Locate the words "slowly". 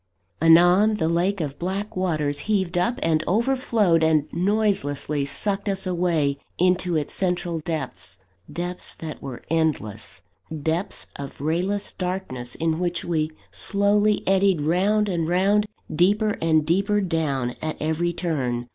13.51-14.23